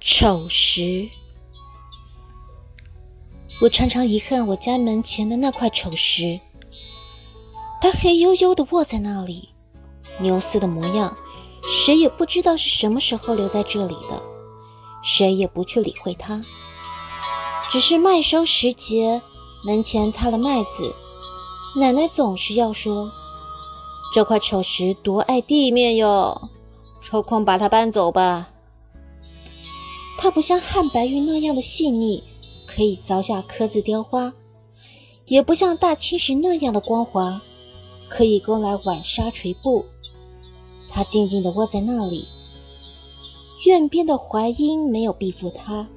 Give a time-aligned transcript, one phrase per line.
[0.00, 1.08] 丑石，
[3.60, 6.38] 我常常遗憾我家门前的那块丑石。
[7.80, 9.48] 它黑黝黝的卧在那里，
[10.20, 11.16] 牛似的模样，
[11.62, 14.22] 谁也不知道是什么时候留在这里的，
[15.02, 16.40] 谁也不去理会它。
[17.68, 19.20] 只是麦收时节，
[19.64, 20.94] 门前塌了麦子，
[21.76, 23.10] 奶奶总是要说
[24.14, 26.50] ：“这块丑石多爱地面哟，
[27.02, 28.50] 抽空把它搬走吧。”
[30.20, 32.24] 它不像汉白玉那样的细腻，
[32.66, 34.32] 可以凿下刻字雕花；
[35.26, 37.40] 也不像大青石那样的光滑，
[38.08, 39.84] 可以勾来碗纱垂布。
[40.90, 42.26] 它静静地窝在那里，
[43.64, 45.88] 院边的槐荫没有庇护它，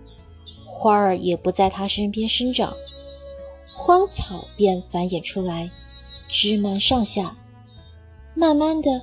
[0.68, 2.72] 花儿也不在它身边生长，
[3.74, 5.72] 荒草便繁衍出来，
[6.30, 7.36] 枝蔓上下，
[8.36, 9.02] 慢慢的，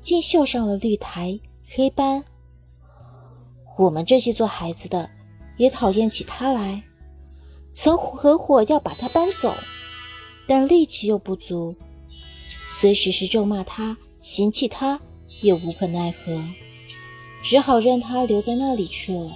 [0.00, 1.38] 竟绣上了绿苔
[1.68, 2.24] 黑斑。
[3.76, 5.10] 我们这些做孩子的
[5.56, 6.82] 也讨厌起他来，
[7.72, 9.54] 曾合伙要把他搬走，
[10.46, 11.74] 但力气又不足，
[12.68, 15.00] 虽时时咒骂他、嫌弃他，
[15.42, 16.40] 也无可奈何，
[17.42, 19.30] 只好任他留在那里去了。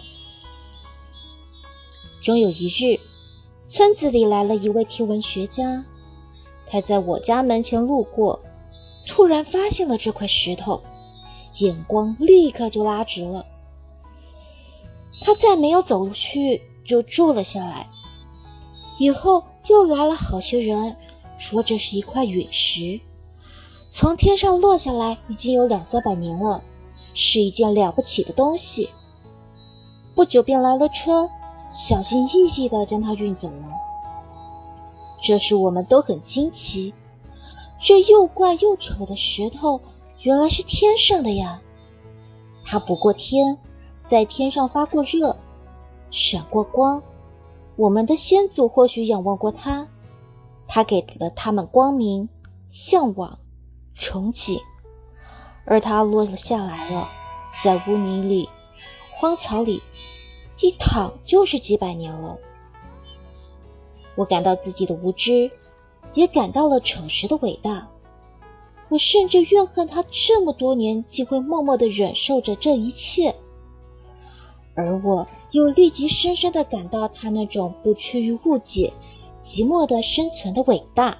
[2.23, 3.00] 终有一日，
[3.67, 5.84] 村子里来了一位天文学家，
[6.69, 8.41] 他在我家门前路过，
[9.05, 10.80] 突然发现了这块石头，
[11.58, 13.45] 眼光立刻就拉直了。
[15.20, 17.88] 他再没有走去，就住了下来。
[18.98, 20.97] 以后又来了好些人，
[21.36, 23.00] 说这是一块陨石，
[23.91, 26.62] 从天上落下来，已经有两三百年了，
[27.14, 28.91] 是一件了不起的东西。
[30.14, 31.28] 不久便来了车，
[31.72, 33.69] 小心翼翼地将它运走了。
[35.20, 36.94] 这时我们都很惊奇，
[37.80, 39.80] 这又怪又丑的石头，
[40.22, 41.61] 原来是天上的呀！
[42.64, 43.58] 它不过天。
[44.09, 45.37] 在天上发过热，
[46.11, 47.03] 闪过光。
[47.77, 49.86] 我们的先祖或许仰望过它，
[50.67, 52.27] 它给了他们光明、
[52.70, 53.39] 向往、
[53.95, 54.58] 憧憬。
[55.67, 57.07] 而它落了下来了，
[57.63, 58.48] 在污泥里、
[59.14, 59.83] 荒草里
[60.63, 62.35] 一躺就是几百年了。
[64.14, 65.51] 我感到自己的无知，
[66.14, 67.86] 也感到了丑时的伟大。
[68.89, 73.36] 我甚至怨恨他这么多年竟会默默地忍受着这一切。
[74.78, 78.92] 而我又立即深深地感到他那种不屈于误解、
[79.42, 81.18] 寂寞的生存的伟大。